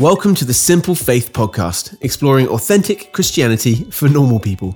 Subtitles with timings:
[0.00, 4.72] Welcome to the Simple Faith Podcast, exploring authentic Christianity for normal people.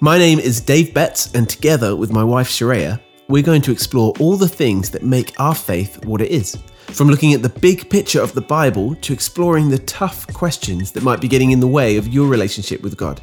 [0.00, 4.12] My name is Dave Betts, and together with my wife Sharaya, we're going to explore
[4.20, 6.58] all the things that make our faith what it is.
[6.88, 11.02] From looking at the big picture of the Bible to exploring the tough questions that
[11.02, 13.22] might be getting in the way of your relationship with God.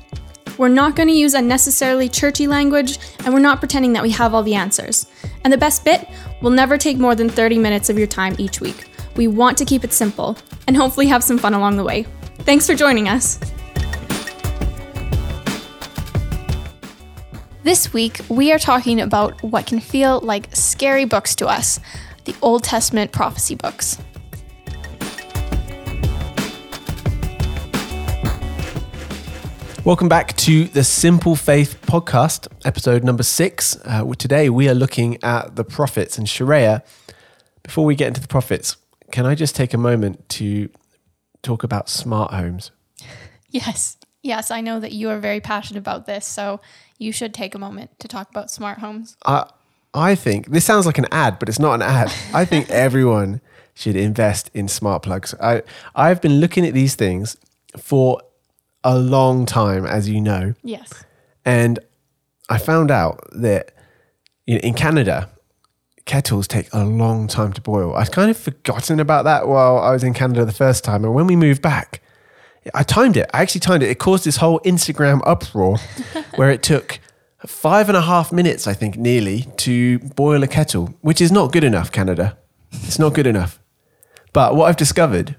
[0.58, 4.34] We're not going to use unnecessarily churchy language, and we're not pretending that we have
[4.34, 5.06] all the answers.
[5.44, 6.10] And the best bit,
[6.42, 8.90] we'll never take more than 30 minutes of your time each week.
[9.18, 12.06] We want to keep it simple and hopefully have some fun along the way.
[12.42, 13.40] Thanks for joining us.
[17.64, 21.80] This week, we are talking about what can feel like scary books to us
[22.26, 23.98] the Old Testament prophecy books.
[29.84, 33.78] Welcome back to the Simple Faith podcast, episode number six.
[33.86, 36.84] Uh, today we are looking at the prophets and Sharaya.
[37.64, 38.76] Before we get into the prophets,
[39.12, 40.70] can I just take a moment to
[41.42, 42.72] talk about smart homes?
[43.50, 43.96] Yes.
[44.24, 46.60] Yes, I know that you are very passionate about this, so
[46.98, 49.16] you should take a moment to talk about smart homes.
[49.26, 49.50] I
[49.94, 52.14] I think this sounds like an ad, but it's not an ad.
[52.34, 53.40] I think everyone
[53.74, 55.34] should invest in smart plugs.
[55.42, 55.64] I
[55.96, 57.38] I've been looking at these things
[57.78, 58.22] for
[58.84, 60.54] a long time, as you know.
[60.62, 60.92] Yes.
[61.46, 61.80] And
[62.50, 63.72] I found out that
[64.46, 65.30] you know, in Canada,
[66.08, 67.96] kettles take a long time to boil.
[67.96, 71.06] I'd kind of forgotten about that while I was in Canada the first time.
[71.06, 72.02] And when we moved back,
[72.74, 73.30] I timed it.
[73.34, 73.90] I actually timed it.
[73.90, 75.78] It caused this whole Instagram uproar
[76.36, 77.00] where it took
[77.46, 81.52] five and a half minutes, I think, nearly, to boil a kettle, which is not
[81.52, 82.38] good enough, Canada.
[82.72, 83.60] It's not good enough.
[84.34, 85.36] But what I've discovered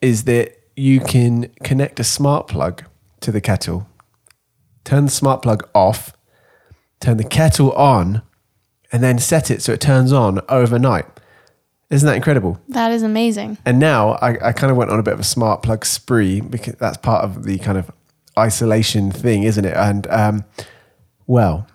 [0.00, 2.84] is that you can connect a smart plug
[3.20, 3.88] to the kettle,
[4.84, 6.12] turn the smart plug off,
[7.00, 8.22] turn the kettle on,
[8.92, 11.06] and then set it so it turns on overnight.
[11.88, 12.60] Isn't that incredible?
[12.68, 13.58] That is amazing.
[13.64, 16.40] And now I, I kind of went on a bit of a smart plug spree
[16.40, 17.90] because that's part of the kind of
[18.38, 19.76] isolation thing, isn't it?
[19.76, 20.44] And um,
[21.26, 21.68] well,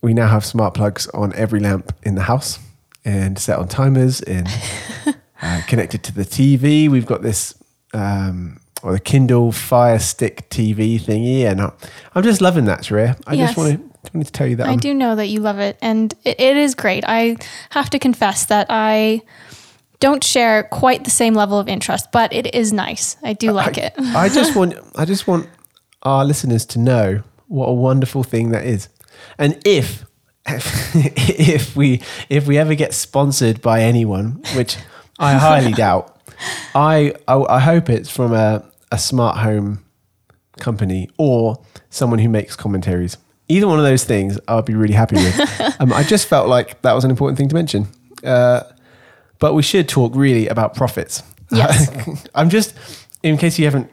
[0.00, 2.58] we now have smart plugs on every lamp in the house
[3.04, 4.48] and set on timers and
[5.42, 6.88] uh, connected to the TV.
[6.88, 7.54] We've got this
[7.92, 11.60] um, or the Kindle Fire Stick TV thingy, and
[12.14, 13.20] I'm just loving that, Sharaya.
[13.26, 13.48] I yes.
[13.48, 14.66] just want to wanted to tell you that.
[14.68, 17.04] I I'm, do know that you love it, and it, it is great.
[17.06, 17.36] I
[17.70, 19.22] have to confess that I
[20.00, 23.16] don't share quite the same level of interest, but it is nice.
[23.22, 23.94] I do like I, it.
[23.98, 25.48] I just want I just want
[26.02, 28.88] our listeners to know what a wonderful thing that is.
[29.38, 30.04] And if
[30.46, 34.76] if we if we ever get sponsored by anyone, which
[35.18, 36.16] I highly doubt,
[36.74, 39.84] I, I, I hope it's from a, a smart home
[40.58, 43.16] company or someone who makes commentaries
[43.48, 45.60] either one of those things I'd be really happy with.
[45.80, 47.88] um, I just felt like that was an important thing to mention.
[48.24, 48.62] Uh,
[49.38, 51.22] but we should talk really about prophets.
[51.50, 52.26] Yes.
[52.34, 52.74] I'm just,
[53.22, 53.90] in case you haven't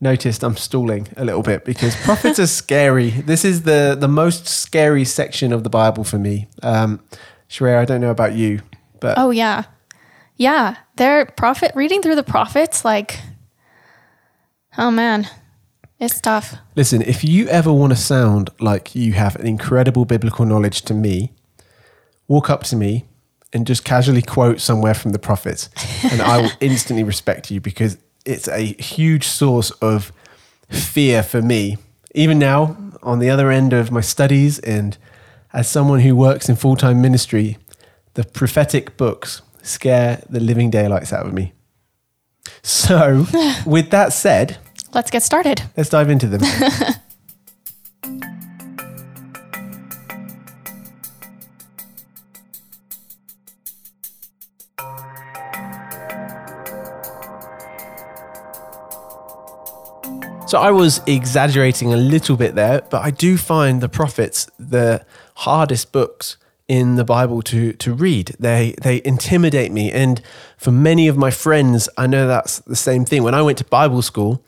[0.00, 3.10] noticed, I'm stalling a little bit because prophets are scary.
[3.10, 6.48] This is the, the most scary section of the Bible for me.
[6.62, 7.00] Um,
[7.48, 8.60] Sharaya, I don't know about you,
[9.00, 9.18] but.
[9.18, 9.64] Oh, yeah.
[10.36, 10.76] Yeah.
[10.96, 13.18] They're prophet, reading through the prophets, like,
[14.78, 15.28] oh man,
[16.02, 16.56] it's tough.
[16.74, 20.94] Listen, if you ever want to sound like you have an incredible biblical knowledge to
[20.94, 21.32] me,
[22.26, 23.04] walk up to me
[23.52, 25.70] and just casually quote somewhere from the prophets,
[26.10, 30.12] and I will instantly respect you because it's a huge source of
[30.68, 31.76] fear for me.
[32.16, 34.98] Even now, on the other end of my studies, and
[35.52, 37.58] as someone who works in full time ministry,
[38.14, 41.52] the prophetic books scare the living daylights out of me.
[42.62, 43.26] So,
[43.66, 44.58] with that said,
[44.94, 45.62] Let's get started.
[45.76, 46.42] Let's dive into them.
[60.52, 65.02] So I was exaggerating a little bit there, but I do find the prophets the
[65.36, 66.36] hardest books
[66.68, 68.36] in the Bible to to read.
[68.38, 70.20] They they intimidate me, and
[70.58, 73.22] for many of my friends, I know that's the same thing.
[73.22, 74.44] When I went to Bible school,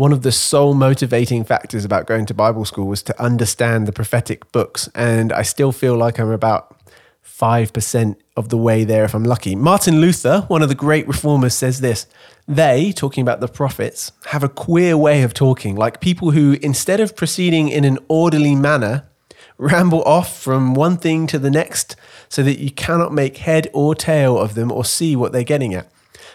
[0.00, 3.92] one of the sole motivating factors about going to Bible school was to understand the
[3.92, 4.88] prophetic books.
[4.94, 6.74] And I still feel like I'm about
[7.22, 9.54] 5% of the way there if I'm lucky.
[9.54, 12.06] Martin Luther, one of the great reformers, says this
[12.48, 17.00] They, talking about the prophets, have a queer way of talking, like people who, instead
[17.00, 19.04] of proceeding in an orderly manner,
[19.58, 21.94] ramble off from one thing to the next
[22.30, 25.74] so that you cannot make head or tail of them or see what they're getting
[25.74, 25.92] at.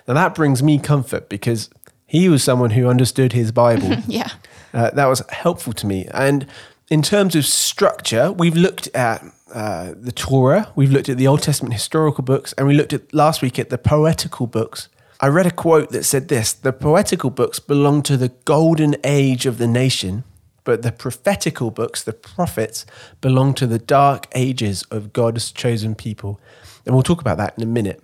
[0.08, 1.72] Now, that brings me comfort because
[2.06, 3.98] he was someone who understood his Bible.
[4.08, 4.32] yeah.
[4.74, 6.08] Uh, that was helpful to me.
[6.12, 6.48] And
[6.90, 9.24] in terms of structure, we've looked at
[9.54, 13.14] uh, the Torah, we've looked at the Old Testament historical books, and we looked at
[13.14, 14.90] last week at the poetical books.
[15.20, 19.46] I read a quote that said this The poetical books belong to the golden age
[19.46, 20.24] of the nation,
[20.64, 22.86] but the prophetical books, the prophets,
[23.22, 26.40] belong to the dark ages of God's chosen people.
[26.86, 28.04] And we'll talk about that in a minute.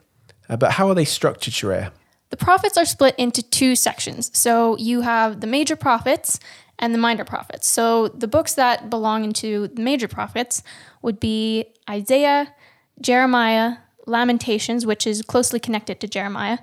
[0.50, 1.92] Uh, but how are they structured, Sharaya?
[2.31, 4.31] The prophets are split into two sections.
[4.38, 6.39] So you have the major prophets
[6.80, 7.68] and the minor prophets.
[7.68, 10.63] So the books that belong into the major prophets
[11.01, 12.54] would be Isaiah,
[13.00, 16.60] Jeremiah, Lamentations, which is closely connected to Jeremiah,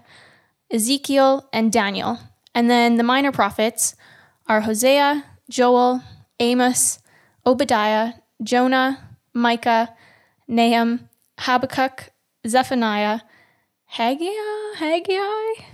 [0.70, 2.18] Ezekiel, and Daniel.
[2.54, 3.94] And then the minor prophets
[4.48, 6.02] are Hosea, Joel,
[6.40, 6.98] Amos,
[7.46, 9.94] Obadiah, Jonah, Micah,
[10.48, 12.10] Nahum, Habakkuk,
[12.46, 13.20] Zephaniah,
[13.88, 14.28] Haggai,
[14.76, 15.64] Haggai,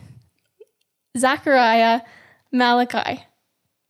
[1.18, 2.00] Zechariah,
[2.52, 3.24] Malachi.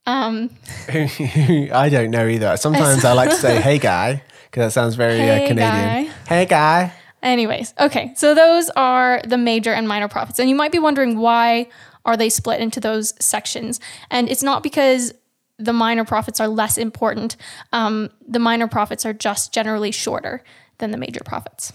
[0.07, 0.49] Um,
[0.89, 2.57] I don't know either.
[2.57, 5.57] Sometimes I like to say, hey guy, because that sounds very uh, Canadian.
[5.59, 6.03] guy.
[6.27, 6.91] Hey guy.
[7.23, 8.13] anyways, okay.
[8.15, 10.39] So those are the major and minor prophets.
[10.39, 11.69] And you might be wondering why
[12.03, 13.79] are they split into those sections?
[14.09, 15.13] And it's not because
[15.57, 17.37] the minor prophets are less important.
[17.71, 20.43] Um, the minor prophets are just generally shorter
[20.79, 21.71] than the major prophets.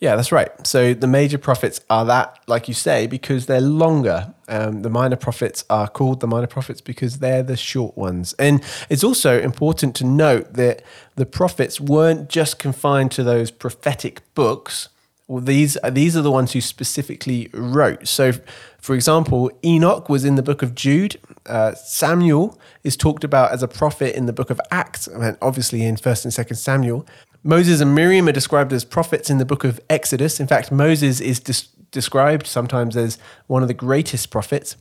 [0.00, 0.48] Yeah, that's right.
[0.64, 4.32] So the major prophets are that, like you say, because they're longer.
[4.46, 8.32] Um, the minor prophets are called the minor prophets because they're the short ones.
[8.38, 10.82] And it's also important to note that
[11.16, 14.88] the prophets weren't just confined to those prophetic books.
[15.26, 18.08] Well, these these are the ones who specifically wrote.
[18.08, 18.32] So,
[18.78, 21.20] for example, Enoch was in the book of Jude.
[21.44, 25.84] Uh, Samuel is talked about as a prophet in the book of Acts, and obviously
[25.84, 27.04] in First and Second Samuel.
[27.42, 30.40] Moses and Miriam are described as prophets in the book of Exodus.
[30.40, 34.76] In fact, Moses is des- described sometimes as one of the greatest prophets.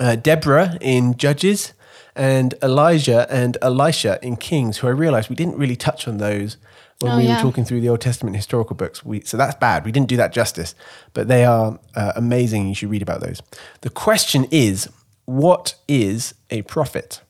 [0.00, 1.72] Uh, Deborah in Judges,
[2.16, 6.56] and Elijah and Elisha in Kings, who I realized we didn't really touch on those
[7.00, 7.36] when Oh, we yeah.
[7.36, 9.04] were talking through the Old Testament historical books.
[9.04, 9.84] We, so that's bad.
[9.84, 10.74] We didn't do that justice,
[11.12, 12.68] but they are uh, amazing.
[12.68, 13.42] You should read about those.
[13.80, 14.88] The question is
[15.24, 17.20] what is a prophet?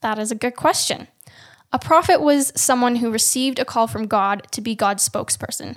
[0.00, 1.08] That is a good question.
[1.72, 5.76] A prophet was someone who received a call from God to be God's spokesperson.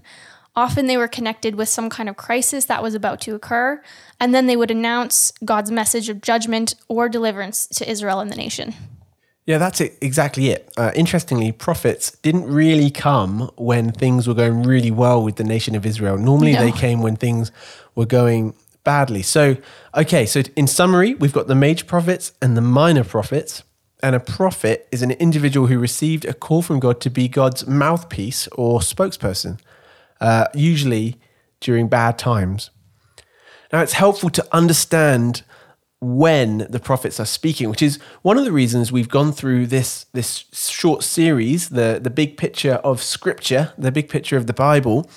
[0.56, 3.82] Often they were connected with some kind of crisis that was about to occur,
[4.20, 8.36] and then they would announce God's message of judgment or deliverance to Israel and the
[8.36, 8.74] nation.
[9.46, 10.74] Yeah, that's it, exactly it.
[10.76, 15.76] Uh, interestingly, prophets didn't really come when things were going really well with the nation
[15.76, 16.18] of Israel.
[16.18, 16.62] Normally, No.
[16.62, 17.52] they came when things
[17.94, 19.22] were going badly.
[19.22, 19.58] So,
[19.94, 23.62] okay, so in summary, we've got the major prophets and the minor prophets.
[24.04, 27.66] And a prophet is an individual who received a call from God to be God's
[27.66, 29.60] mouthpiece or spokesperson,
[30.22, 31.20] uh, usually
[31.60, 32.70] during bad times.
[33.72, 35.44] Now, it's helpful to understand
[36.02, 40.06] when the prophets are speaking, which is one of the reasons we've gone through this
[40.14, 45.10] this short series, the the big picture of Scripture, the big picture of the Bible.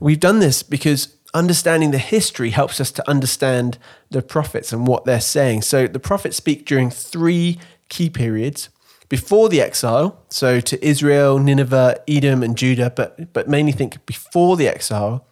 [0.00, 3.78] We've done this because understanding the history helps us to understand
[4.10, 5.62] the prophets and what they're saying.
[5.62, 7.58] So the prophets speak during three
[7.88, 8.68] key periods
[9.08, 14.56] before the exile, so to Israel, Nineveh, Edom, and Judah, but but mainly think before
[14.56, 15.26] the exile,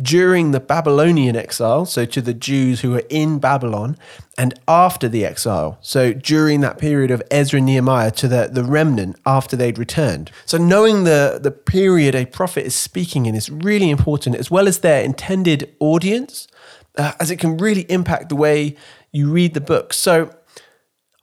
[0.00, 3.98] during the Babylonian exile, so to the Jews who were in Babylon,
[4.38, 8.64] and after the exile, so during that period of Ezra and Nehemiah to the, the
[8.64, 10.30] remnant after they'd returned.
[10.44, 14.68] So knowing the, the period a prophet is speaking in is really important, as well
[14.68, 16.46] as their intended audience,
[16.96, 18.76] uh, as it can really impact the way
[19.10, 19.92] you read the book.
[19.92, 20.30] So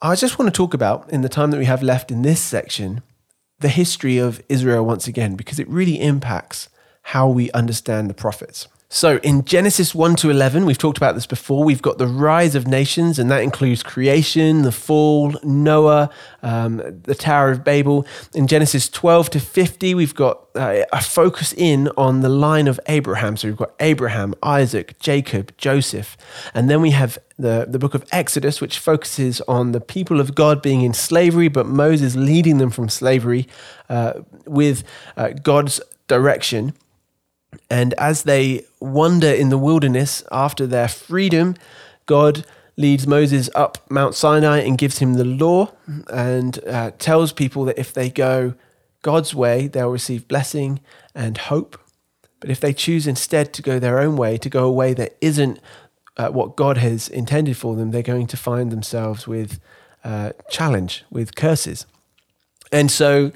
[0.04, 2.38] I just want to talk about, in the time that we have left in this
[2.38, 3.02] section,
[3.60, 6.68] the history of Israel once again, because it really impacts
[7.04, 8.68] how we understand the prophets.
[8.94, 11.64] So in Genesis 1 to 11, we've talked about this before.
[11.64, 16.10] We've got the rise of nations, and that includes creation, the fall, Noah,
[16.44, 18.06] um, the Tower of Babel.
[18.34, 22.78] In Genesis 12 to 50, we've got uh, a focus in on the line of
[22.86, 23.36] Abraham.
[23.36, 26.16] So we've got Abraham, Isaac, Jacob, Joseph.
[26.54, 30.36] And then we have the, the book of Exodus, which focuses on the people of
[30.36, 33.48] God being in slavery, but Moses leading them from slavery
[33.88, 34.84] uh, with
[35.16, 36.74] uh, God's direction.
[37.70, 41.56] And as they wander in the wilderness after their freedom,
[42.06, 42.44] God
[42.76, 45.72] leads Moses up Mount Sinai and gives him the law
[46.08, 48.54] and uh, tells people that if they go
[49.02, 50.80] God's way, they'll receive blessing
[51.14, 51.78] and hope.
[52.40, 55.16] But if they choose instead to go their own way, to go a way that
[55.20, 55.60] isn't
[56.16, 59.60] uh, what God has intended for them, they're going to find themselves with
[60.02, 61.86] uh, challenge, with curses.
[62.72, 63.32] And so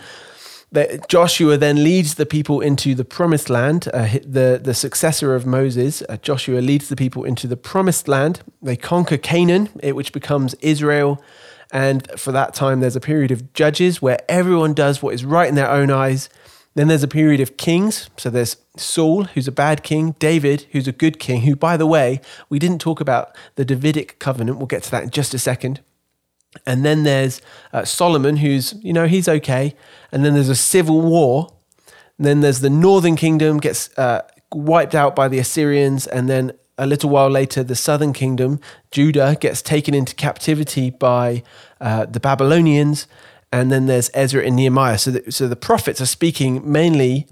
[0.70, 3.88] that Joshua then leads the people into the promised land.
[3.92, 8.42] Uh, the, the successor of Moses, uh, Joshua, leads the people into the promised land.
[8.60, 11.22] They conquer Canaan, it, which becomes Israel.
[11.72, 15.48] And for that time, there's a period of judges where everyone does what is right
[15.48, 16.28] in their own eyes.
[16.74, 18.08] Then there's a period of kings.
[18.16, 21.86] So there's Saul, who's a bad king, David, who's a good king, who, by the
[21.86, 24.58] way, we didn't talk about the Davidic covenant.
[24.58, 25.80] We'll get to that in just a second.
[26.66, 27.40] And then there's
[27.72, 29.74] uh, Solomon, who's, you know, he's okay.
[30.10, 31.54] And then there's a civil war.
[32.16, 36.06] And then there's the northern kingdom gets uh, wiped out by the Assyrians.
[36.06, 41.42] And then a little while later, the southern kingdom, Judah, gets taken into captivity by
[41.80, 43.06] uh, the Babylonians.
[43.52, 44.98] And then there's Ezra and Nehemiah.
[44.98, 47.26] So the, so the prophets are speaking mainly,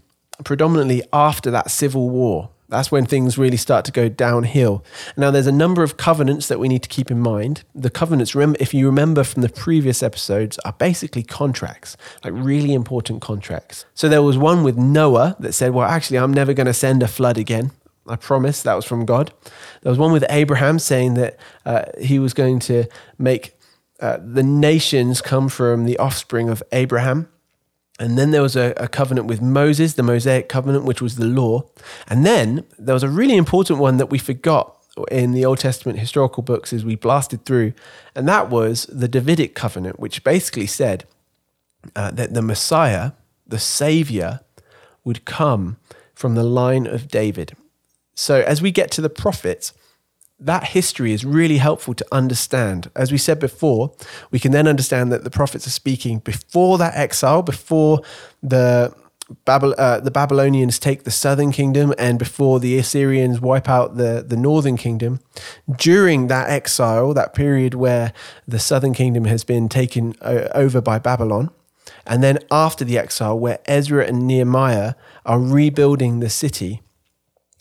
[0.44, 2.50] predominantly after that civil war.
[2.68, 4.84] That's when things really start to go downhill.
[5.16, 7.62] Now, there's a number of covenants that we need to keep in mind.
[7.74, 13.22] The covenants, if you remember from the previous episodes, are basically contracts, like really important
[13.22, 13.84] contracts.
[13.94, 17.02] So there was one with Noah that said, Well, actually, I'm never going to send
[17.02, 17.70] a flood again.
[18.08, 19.32] I promise that was from God.
[19.82, 22.84] There was one with Abraham saying that uh, he was going to
[23.18, 23.56] make
[24.00, 27.28] uh, the nations come from the offspring of Abraham.
[27.98, 31.24] And then there was a, a, covenant with Moses, the Mosaic covenant, which was the
[31.24, 31.64] law.
[32.08, 34.76] And then there was a really important one that we forgot
[35.10, 37.72] in the Old Testament historical books as we blasted through.
[38.14, 41.04] And that was the Davidic covenant, which basically said
[41.94, 43.12] uh, that the Messiah,
[43.46, 44.40] the Savior,
[45.04, 45.78] would come
[46.14, 47.56] from the line of David.
[48.14, 49.72] So as we get to the prophets,
[50.38, 52.90] that history is really helpful to understand.
[52.94, 53.92] As we said before,
[54.30, 58.02] we can then understand that the prophets are speaking before that exile, before
[58.42, 58.94] the
[59.48, 64.36] uh, the Babylonians take the southern kingdom, and before the Assyrians wipe out the, the
[64.36, 65.18] northern kingdom.
[65.68, 68.12] During that exile, that period where
[68.46, 71.50] the southern kingdom has been taken over by Babylon,
[72.06, 76.82] and then after the exile, where Ezra and Nehemiah are rebuilding the city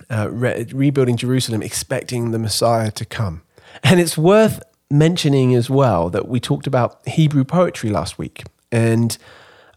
[0.09, 3.41] uh, re- rebuilding Jerusalem, expecting the Messiah to come.
[3.83, 9.17] And it's worth mentioning as well that we talked about Hebrew poetry last week and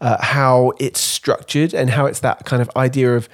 [0.01, 3.27] uh, how it's structured and how it's that kind of idea of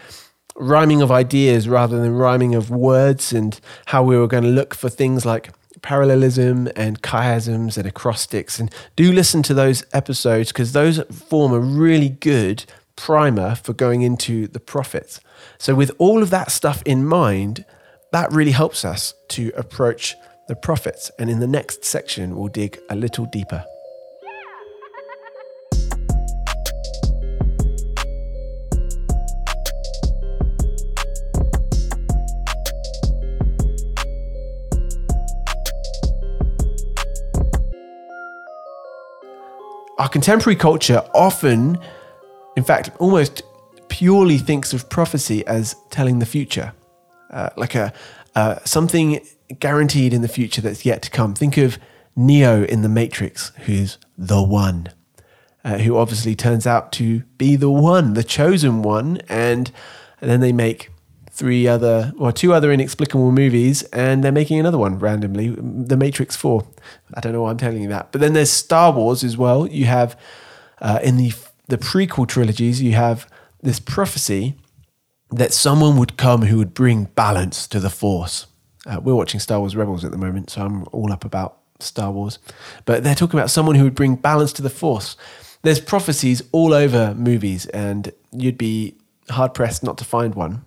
[0.56, 4.74] rhyming of ideas rather than rhyming of words, and how we were going to look
[4.74, 5.52] for things like
[5.82, 8.60] parallelism and chiasms and acrostics.
[8.60, 12.64] And do listen to those episodes because those form a really good
[12.96, 15.20] primer for going into the prophets.
[15.58, 17.66] So, with all of that stuff in mind,
[18.12, 20.16] that really helps us to approach
[20.48, 21.12] the prophets.
[21.20, 23.66] And in the next section, we'll dig a little deeper.
[39.98, 41.80] Our contemporary culture often,
[42.56, 43.44] in fact, almost
[43.88, 46.74] purely thinks of prophecy as telling the future,
[47.32, 47.94] uh, like a
[48.36, 49.26] uh, something
[49.60, 51.34] guaranteed in the future that's yet to come.
[51.34, 51.78] Think of
[52.16, 54.90] Neo in The Matrix, who's the one,
[55.64, 59.72] uh, who obviously turns out to be the one, the chosen one, and,
[60.20, 60.90] and then they make
[61.32, 66.36] three other or two other inexplicable movies, and they're making another one randomly, The Matrix
[66.36, 66.66] Four.
[67.14, 69.68] I don't know why I'm telling you that, but then there's Star Wars as well.
[69.68, 70.20] You have
[70.82, 71.34] uh, in the
[71.68, 73.30] the prequel trilogies, you have
[73.62, 74.56] this prophecy
[75.32, 78.48] that someone would come who would bring balance to the force.
[78.86, 82.12] Uh, we're watching Star Wars Rebels at the moment, so I'm all up about Star
[82.12, 82.38] Wars.
[82.86, 85.18] But they're talking about someone who would bring balance to the force.
[85.64, 88.96] There's prophecies all over movies, and you'd be
[89.30, 90.64] hard pressed not to find one.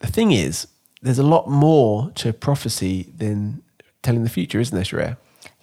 [0.00, 0.66] The thing is,
[1.00, 3.62] there's a lot more to prophecy than
[4.02, 5.16] telling the future, isn't there, Sharaya?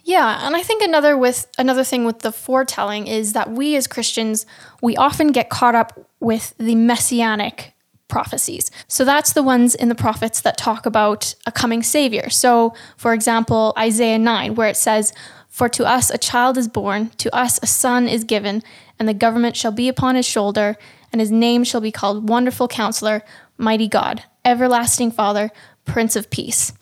[0.08, 3.86] Yeah, and I think another with another thing with the foretelling is that we as
[3.86, 4.46] Christians
[4.80, 7.74] we often get caught up with the messianic
[8.08, 8.70] prophecies.
[8.86, 12.30] So that's the ones in the prophets that talk about a coming savior.
[12.30, 15.12] So, for example, Isaiah 9 where it says,
[15.50, 18.62] "For to us a child is born, to us a son is given,
[18.98, 20.78] and the government shall be upon his shoulder,
[21.12, 23.22] and his name shall be called Wonderful Counselor,
[23.58, 25.50] Mighty God, Everlasting Father,
[25.84, 26.72] Prince of Peace."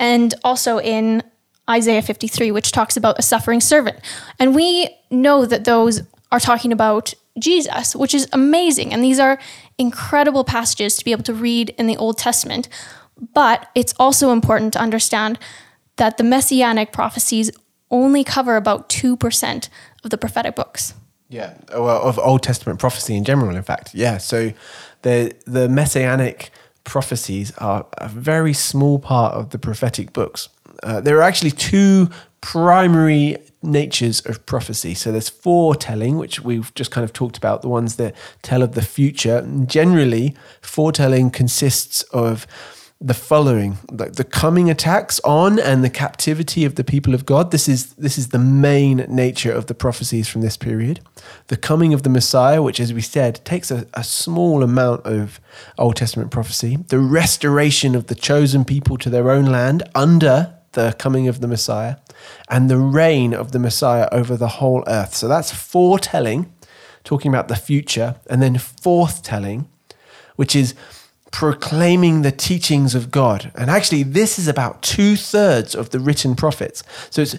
[0.00, 1.22] And also in
[1.68, 3.98] Isaiah 53, which talks about a suffering servant.
[4.38, 8.92] And we know that those are talking about Jesus, which is amazing.
[8.92, 9.38] And these are
[9.78, 12.68] incredible passages to be able to read in the Old Testament.
[13.34, 15.38] But it's also important to understand
[15.96, 17.50] that the messianic prophecies
[17.90, 19.68] only cover about 2%
[20.04, 20.94] of the prophetic books.
[21.28, 23.94] Yeah, well, of Old Testament prophecy in general, in fact.
[23.94, 24.52] Yeah, so
[25.02, 26.50] the the messianic
[26.84, 30.48] prophecies are a very small part of the prophetic books.
[30.82, 32.08] Uh, there are actually two
[32.40, 34.94] primary natures of prophecy.
[34.94, 38.72] So there's foretelling, which we've just kind of talked about, the ones that tell of
[38.72, 39.38] the future.
[39.38, 42.46] And generally, foretelling consists of
[43.00, 47.52] the following like the coming attacks on and the captivity of the people of God.
[47.52, 50.98] This is this is the main nature of the prophecies from this period.
[51.46, 55.40] The coming of the Messiah, which as we said, takes a, a small amount of
[55.78, 60.94] Old Testament prophecy, the restoration of the chosen people to their own land under the
[60.98, 61.96] coming of the Messiah,
[62.48, 65.14] and the reign of the Messiah over the whole earth.
[65.14, 66.52] So that's foretelling,
[67.04, 69.66] talking about the future, and then forthtelling,
[70.36, 70.74] which is
[71.30, 73.52] proclaiming the teachings of God.
[73.54, 76.82] And actually, this is about two thirds of the written prophets.
[77.10, 77.36] So it's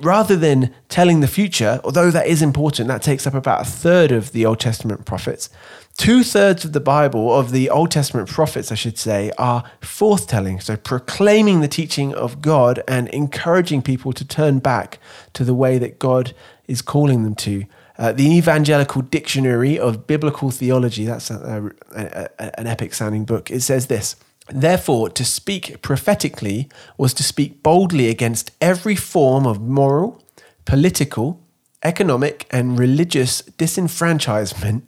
[0.00, 4.10] rather than telling the future, although that is important, that takes up about a third
[4.10, 5.50] of the Old Testament prophets.
[5.96, 10.62] Two thirds of the Bible, of the Old Testament prophets, I should say, are forthtelling.
[10.62, 14.98] So proclaiming the teaching of God and encouraging people to turn back
[15.32, 16.34] to the way that God
[16.68, 17.64] is calling them to.
[17.98, 23.50] Uh, the Evangelical Dictionary of Biblical Theology, that's a, a, a, an epic sounding book,
[23.50, 24.16] it says this
[24.48, 30.22] Therefore, to speak prophetically was to speak boldly against every form of moral,
[30.66, 31.42] political,
[31.82, 34.82] economic, and religious disenfranchisement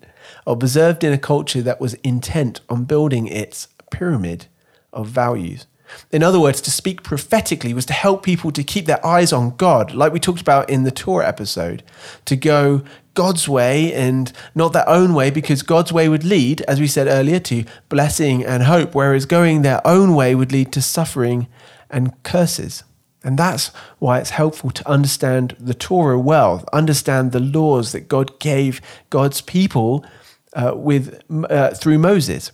[0.46, 4.46] observed in a culture that was intent on building its pyramid
[4.92, 5.66] of values.
[6.12, 9.56] In other words, to speak prophetically was to help people to keep their eyes on
[9.56, 11.82] God, like we talked about in the Torah episode,
[12.26, 12.82] to go
[13.14, 17.06] God's way and not their own way, because God's way would lead, as we said
[17.06, 21.48] earlier, to blessing and hope, whereas going their own way would lead to suffering
[21.90, 22.84] and curses.
[23.24, 28.38] And that's why it's helpful to understand the Torah well, understand the laws that God
[28.38, 30.04] gave God's people
[30.52, 31.20] uh, with
[31.50, 32.52] uh, through Moses.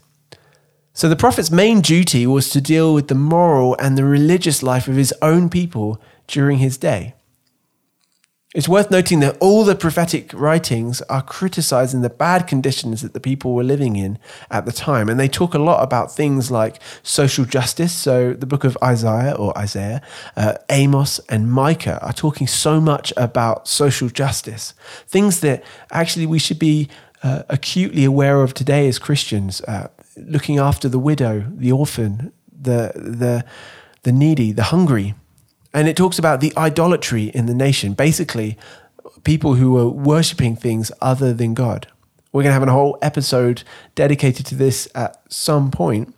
[0.94, 4.88] So the prophet's main duty was to deal with the moral and the religious life
[4.88, 7.14] of his own people during his day.
[8.54, 13.18] It's worth noting that all the prophetic writings are criticizing the bad conditions that the
[13.18, 14.16] people were living in
[14.48, 15.08] at the time.
[15.08, 17.92] And they talk a lot about things like social justice.
[17.92, 20.00] So the book of Isaiah or Isaiah,
[20.36, 24.72] uh, Amos, and Micah are talking so much about social justice,
[25.08, 26.88] things that actually we should be
[27.24, 29.62] uh, acutely aware of today as Christians.
[29.62, 33.44] Uh, looking after the widow, the orphan, the, the,
[34.04, 35.16] the needy, the hungry.
[35.74, 38.56] And it talks about the idolatry in the nation, basically,
[39.24, 41.88] people who are worshipping things other than God.
[42.32, 46.14] We're going to have a whole episode dedicated to this at some point.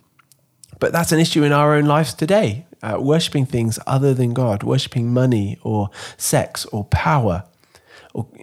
[0.79, 2.65] But that's an issue in our own lives today.
[2.83, 7.43] Uh, worshipping things other than God, worshipping money or sex or power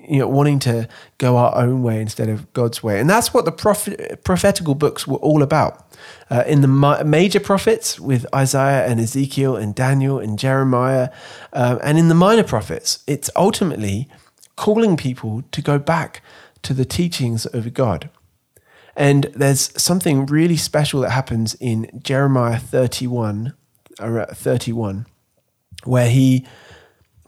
[0.09, 0.89] you know wanting to
[1.19, 3.01] go our own way instead of God's way.
[3.01, 5.81] And that's what the prophet, prophetical books were all about.
[6.31, 11.11] Uh, in the ma- major prophets with Isaiah and Ezekiel and Daniel and Jeremiah,
[11.53, 14.09] uh, and in the minor prophets, it's ultimately
[14.57, 16.23] calling people to go back
[16.63, 18.11] to the teachings of God.
[18.97, 23.55] And there's something really special that happens in Jeremiah 31,
[23.99, 25.07] uh, 31
[25.85, 26.47] where he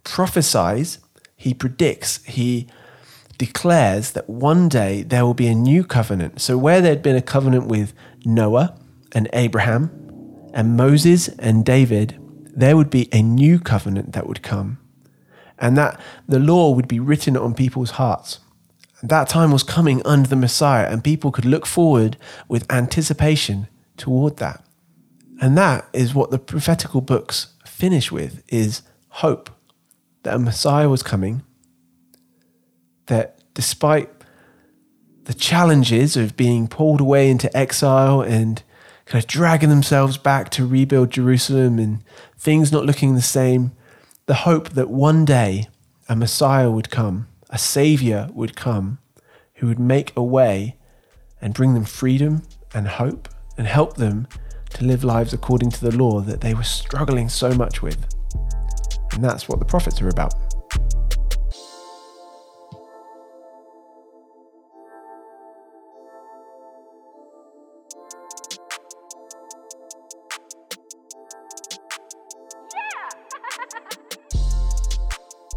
[0.04, 0.98] prophesies
[1.36, 2.66] he predicts, he
[3.38, 6.40] declares that one day there will be a new covenant.
[6.40, 7.92] So, where there had been a covenant with
[8.24, 8.76] Noah
[9.12, 9.90] and Abraham
[10.54, 12.18] and Moses and David,
[12.54, 14.78] there would be a new covenant that would come.
[15.58, 18.40] And that the law would be written on people's hearts.
[19.02, 22.16] That time was coming under the Messiah, and people could look forward
[22.48, 24.64] with anticipation toward that.
[25.40, 29.50] And that is what the prophetical books finish with is hope
[30.26, 31.42] that a Messiah was coming,
[33.06, 34.10] that despite
[35.22, 38.60] the challenges of being pulled away into exile and
[39.04, 42.02] kind of dragging themselves back to rebuild Jerusalem and
[42.36, 43.70] things not looking the same,
[44.26, 45.68] the hope that one day
[46.08, 48.98] a Messiah would come, a Savior would come
[49.54, 50.76] who would make a way
[51.40, 52.42] and bring them freedom
[52.74, 54.26] and hope and help them
[54.70, 58.15] to live lives according to the law that they were struggling so much with.
[59.16, 60.34] And that's what the prophets are about.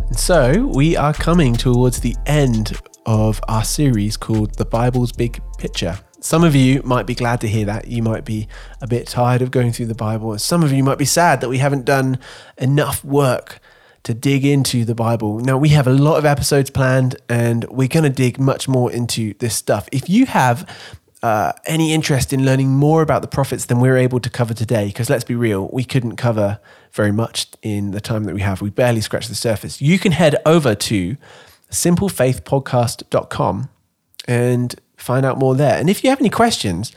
[0.13, 5.99] so we are coming towards the end of our series called The Bible's Big Picture.
[6.21, 7.87] Some of you might be glad to hear that.
[7.87, 8.47] You might be
[8.81, 10.37] a bit tired of going through the Bible.
[10.37, 12.19] Some of you might be sad that we haven't done
[12.57, 13.59] enough work
[14.03, 15.39] to dig into the Bible.
[15.39, 18.91] Now, we have a lot of episodes planned and we're going to dig much more
[18.91, 19.87] into this stuff.
[19.91, 20.67] If you have
[21.21, 24.87] uh, any interest in learning more about the prophets than we're able to cover today,
[24.87, 26.59] because let's be real, we couldn't cover
[26.91, 28.61] very much in the time that we have.
[28.61, 29.81] We barely scratched the surface.
[29.81, 31.17] You can head over to
[31.71, 33.69] simplefaithpodcast.com
[34.27, 34.75] and
[35.09, 35.77] find out more there.
[35.79, 36.91] And if you have any questions,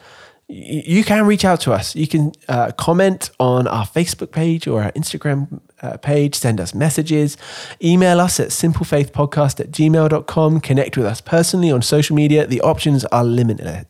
[0.49, 1.97] you can reach out to us.
[1.97, 6.75] You can uh, comment on our Facebook page or our Instagram uh, page, send us
[6.75, 7.39] messages,
[7.83, 12.47] email us at simplefaithpodcast at gmail.com, connect with us personally on social media.
[12.47, 13.87] The options are limited.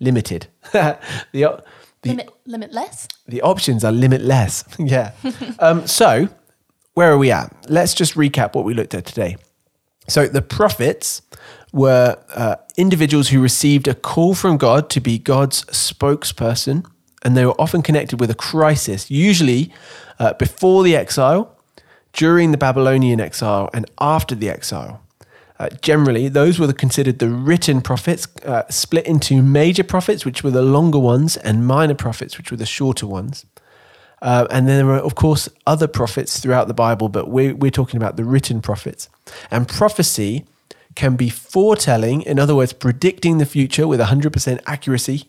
[0.00, 0.46] limited.
[0.72, 1.66] the, op-
[2.00, 3.06] the, Limit, limitless.
[3.28, 4.64] the options are limitless.
[4.78, 5.12] yeah.
[5.58, 6.28] um, so,
[6.94, 7.54] where are we at?
[7.68, 9.36] Let's just recap what we looked at today.
[10.08, 11.20] So, the prophets
[11.72, 16.86] were uh, individuals who received a call from God to be God's spokesperson,
[17.24, 19.72] and they were often connected with a crisis, usually
[20.18, 21.56] uh, before the exile,
[22.12, 25.02] during the Babylonian exile, and after the exile.
[25.58, 30.42] Uh, generally, those were the, considered the written prophets, uh, split into major prophets, which
[30.42, 33.46] were the longer ones, and minor prophets, which were the shorter ones.
[34.20, 37.70] Uh, and then there were, of course, other prophets throughout the Bible, but we're, we're
[37.70, 39.08] talking about the written prophets.
[39.50, 40.44] And prophecy
[40.94, 45.26] can be foretelling, in other words, predicting the future with 100% accuracy,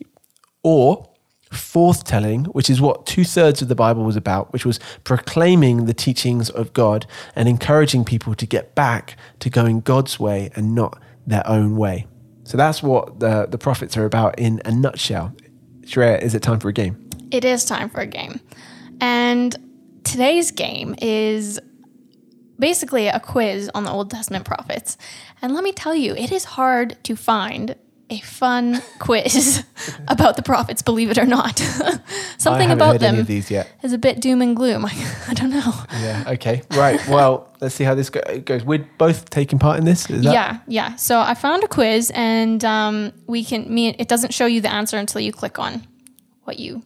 [0.62, 1.08] or
[1.50, 5.94] forthtelling, which is what two thirds of the Bible was about, which was proclaiming the
[5.94, 11.00] teachings of God and encouraging people to get back to going God's way and not
[11.26, 12.06] their own way.
[12.44, 15.34] So that's what the, the prophets are about in a nutshell.
[15.82, 17.08] Sharaya, is it time for a game?
[17.30, 18.40] It is time for a game.
[19.00, 19.56] And
[20.04, 21.60] today's game is
[22.58, 24.96] basically a quiz on the Old Testament prophets.
[25.42, 27.76] And let me tell you, it is hard to find
[28.10, 29.64] a fun quiz
[30.08, 31.58] about the prophets, believe it or not.
[32.38, 33.68] Something about them of these yet.
[33.82, 34.84] is a bit doom and gloom.
[35.28, 35.72] I don't know.
[35.92, 36.24] Yeah.
[36.28, 36.62] Okay.
[36.72, 37.00] Right.
[37.08, 38.64] Well, let's see how this go- goes.
[38.64, 40.08] We're both taking part in this.
[40.10, 40.32] Is that?
[40.32, 40.96] yeah, yeah.
[40.96, 43.72] So I found a quiz, and um, we can.
[43.72, 45.86] Me, it doesn't show you the answer until you click on
[46.44, 46.82] what you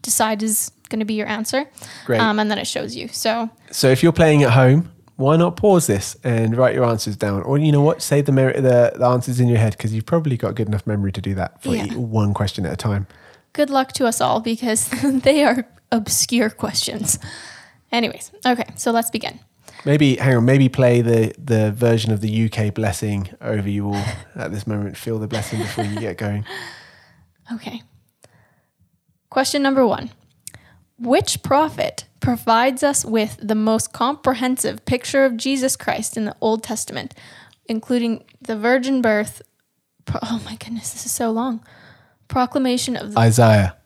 [0.00, 1.66] decide is going to be your answer.
[2.06, 2.20] Great.
[2.20, 3.08] Um, and then it shows you.
[3.08, 4.90] So So if you're playing at home,
[5.22, 7.42] why not pause this and write your answers down?
[7.42, 10.06] Or you know what, save the mer- the, the answers in your head because you've
[10.06, 11.94] probably got good enough memory to do that for Yeah.
[11.94, 13.06] one question at a time.
[13.54, 14.88] good luck to us all because
[15.28, 17.18] they are obscure questions.
[17.90, 19.38] Anyways, okay, so let's begin.
[19.84, 20.44] Maybe hang on.
[20.44, 24.04] Maybe play the the version of the UK blessing over you all
[24.36, 24.96] at this moment.
[24.96, 26.44] Feel the blessing before you get going.
[27.52, 27.82] Okay.
[29.28, 30.10] Question number one
[30.98, 36.62] Which prophet provides us with the most comprehensive picture of Jesus Christ in the Old
[36.62, 37.14] Testament,
[37.66, 39.42] including the virgin birth?
[40.04, 41.64] Pro- oh my goodness, this is so long.
[42.28, 43.76] Proclamation of the Isaiah.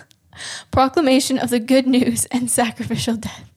[0.70, 3.50] proclamation of the good news and sacrificial death.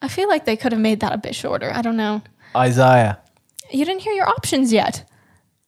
[0.00, 1.72] I feel like they could have made that a bit shorter.
[1.72, 2.22] I don't know.
[2.56, 3.20] Isaiah.
[3.70, 5.08] You didn't hear your options yet.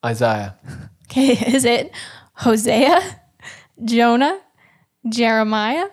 [0.05, 0.57] Isaiah.
[1.07, 1.93] Okay, is it
[2.33, 3.21] Hosea,
[3.85, 4.41] Jonah,
[5.09, 5.87] Jeremiah,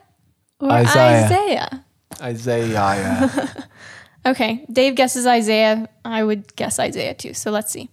[0.61, 1.25] or Isaiah.
[1.25, 1.85] Isaiah?
[2.21, 3.67] Isaiah.
[4.25, 5.89] Okay, Dave guesses Isaiah.
[6.05, 7.33] I would guess Isaiah too.
[7.33, 7.89] So let's see.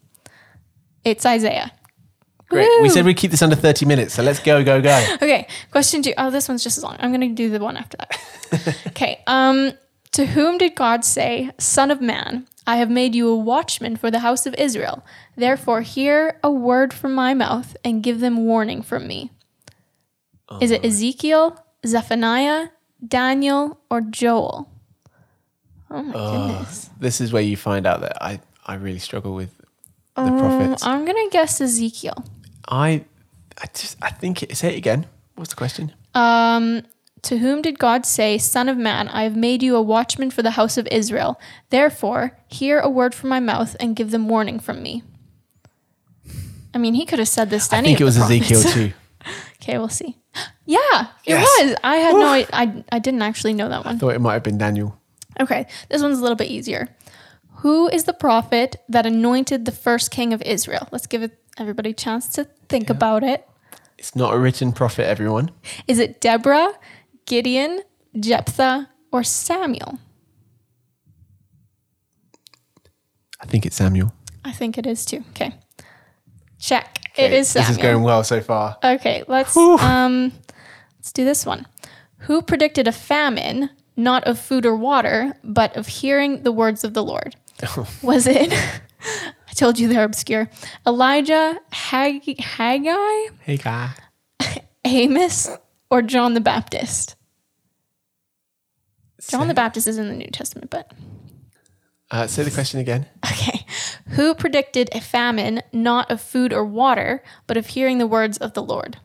[1.04, 1.72] It's Isaiah.
[2.50, 2.68] Great.
[2.83, 5.07] We said we'd keep this under 30 minutes, so let's go, go, go.
[5.14, 6.14] Okay, question two.
[6.16, 6.96] Oh, this one's just as long.
[6.98, 8.76] I'm going to do the one after that.
[8.88, 9.22] okay.
[9.26, 9.72] Um,
[10.12, 14.11] to whom did God say, "Son of man, I have made you a watchman for
[14.11, 15.04] the house of Israel.
[15.37, 19.31] Therefore, hear a word from my mouth and give them warning from me."
[20.62, 22.69] Is it Ezekiel, Zephaniah,
[23.07, 24.71] Daniel, or Joel?
[25.91, 26.91] Oh my goodness.
[27.01, 29.57] This is where you find out that I, I really struggle with
[30.17, 30.85] the Um, prophets.
[30.85, 32.25] I'm gonna guess Ezekiel.
[32.69, 33.05] I,
[33.57, 35.07] I just, I think it, say it again.
[35.37, 35.93] What's the question?
[36.14, 36.83] Um,
[37.23, 40.43] to whom did God say, Son of man, I have made you a watchman for
[40.43, 41.41] the house of Israel.
[41.71, 45.03] Therefore, hear a word from my mouth and give them warning from me.
[46.75, 48.93] I mean, he could have said this to I any think it was Ezekiel too.
[49.62, 50.19] okay, we'll see.
[50.70, 50.78] Yeah,
[51.24, 51.48] it Yes.
[51.62, 51.76] was.
[51.83, 53.94] I had no, I, I, I didn't actually know that one.
[53.96, 55.00] I thought it might have been Daniel.
[55.40, 56.88] Okay, this one's a little bit easier.
[57.62, 60.87] Who is the prophet that anointed the first king of Israel?
[60.92, 63.48] Let's give it everybody a chance to think about it.
[63.96, 65.50] It's not a written prophet, everyone.
[65.87, 66.72] Is it Deborah,
[67.24, 67.81] Gideon,
[68.20, 69.98] Jephthah, or Samuel?
[73.40, 74.12] I think it's Samuel.
[74.44, 75.24] I think it is too.
[75.31, 75.54] Okay.
[76.59, 76.98] Check.
[77.16, 78.76] It is This is going well so far.
[78.85, 80.33] okay, let's um
[81.09, 81.66] let's do this one.
[82.27, 86.92] Who predicted a famine, not of food or water, but of hearing the words of
[86.92, 87.35] the Lord?
[88.03, 90.51] Was it I told you they're obscure.
[90.87, 93.94] Elijah, Hag- Haggai, guy.
[94.85, 95.49] Amos,
[95.90, 97.16] or John the Baptist?
[99.31, 100.92] John the Baptist is in the New Testament, but
[102.11, 103.07] Uh, say the question again.
[103.25, 103.64] Okay.
[104.11, 108.53] Who predicted a famine not of food or water, but of hearing the words of
[108.53, 108.99] the Lord?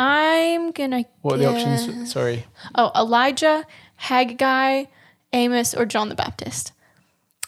[0.00, 1.04] I'm gonna.
[1.20, 2.10] What are the options?
[2.10, 2.46] Sorry.
[2.74, 4.84] Oh, Elijah, Haggai,
[5.34, 6.72] Amos, or John the Baptist.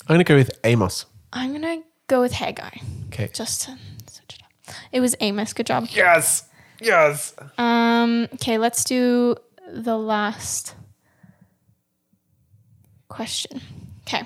[0.07, 1.07] I'm to go with Amos.
[1.33, 2.77] I'm gonna go with Haggai.
[3.07, 3.31] Okay.
[3.33, 4.75] Just to switch it up.
[4.93, 5.55] It was Amos.
[5.55, 5.89] Good job.
[5.93, 6.45] Yes.
[6.79, 7.35] Yes.
[7.57, 9.37] Um, okay, let's do
[9.73, 10.75] the last
[13.09, 13.63] question.
[14.03, 14.25] Okay.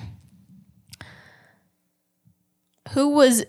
[2.91, 3.45] Who was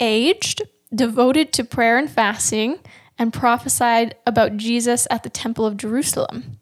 [0.00, 2.78] aged, devoted to prayer and fasting,
[3.18, 6.58] and prophesied about Jesus at the Temple of Jerusalem?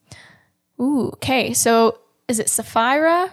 [0.80, 1.52] Ooh, okay.
[1.52, 3.30] So is it Sapphira,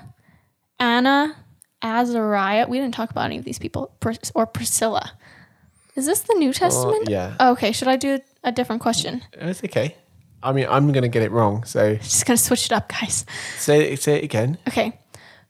[0.79, 1.35] Anna,
[1.81, 2.67] Azariah?
[2.67, 5.13] We didn't talk about any of these people, Pris- or Priscilla.
[5.95, 7.09] Is this the New oh, Testament?
[7.09, 7.35] yeah.
[7.39, 9.23] Oh, okay, should I do a different question?
[9.33, 9.95] It's okay.
[10.41, 11.63] I mean, I'm going to get it wrong.
[11.63, 13.25] So Just gonna switch it up, guys.
[13.57, 14.57] say, say it again.
[14.67, 14.99] Okay.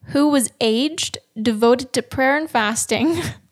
[0.07, 3.21] Who was aged, devoted to prayer and fasting,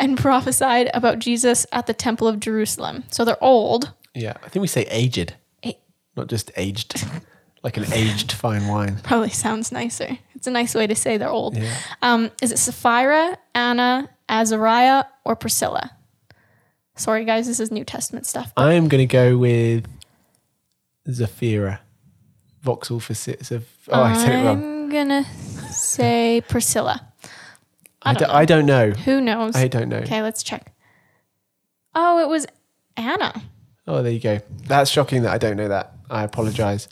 [0.00, 3.04] and prophesied about Jesus at the Temple of Jerusalem?
[3.10, 3.92] So they're old.
[4.14, 4.34] Yeah.
[4.42, 5.34] I think we say aged,
[5.64, 5.78] A-
[6.16, 7.04] not just aged,
[7.62, 8.98] like an aged fine wine.
[9.02, 10.18] probably sounds nicer.
[10.34, 11.56] It's a nice way to say they're old.
[11.56, 11.74] Yeah.
[12.02, 15.90] Um, is it Sapphira, Anna, Azariah, or Priscilla?
[16.96, 18.52] Sorry, guys, this is New Testament stuff.
[18.56, 19.86] I'm going to go with
[21.08, 21.80] Zafira.
[22.62, 23.64] Vauxhall for six of.
[23.88, 24.62] Oh, I said it wrong.
[24.62, 25.24] I'm gonna
[25.70, 27.07] say Priscilla.
[28.02, 28.90] I, I don't know.
[28.90, 29.56] Who knows?
[29.56, 29.98] I don't know.
[29.98, 30.72] Okay, let's check.
[31.94, 32.46] Oh, it was
[32.96, 33.42] Anna.
[33.86, 34.40] Oh, there you go.
[34.66, 35.94] That's shocking that I don't know that.
[36.10, 36.88] I apologize.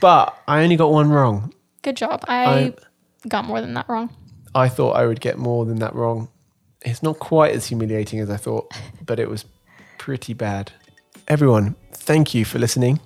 [0.00, 1.52] But I only got one wrong.
[1.82, 2.24] Good job.
[2.28, 2.74] I I-
[3.28, 4.10] got more than that wrong.
[4.54, 6.28] I thought I would get more than that wrong.
[6.84, 8.70] It's not quite as humiliating as I thought,
[9.04, 9.46] but it was
[9.98, 10.70] pretty bad.
[11.26, 13.00] Everyone, thank you for listening.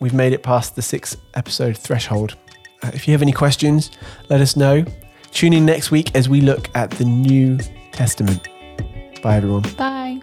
[0.00, 2.36] We've made it past the six episode threshold.
[2.82, 3.90] Uh, if you have any questions,
[4.28, 4.84] let us know.
[5.32, 7.58] Tune in next week as we look at the New
[7.92, 8.48] Testament.
[9.22, 9.62] Bye, everyone.
[9.76, 10.20] Bye.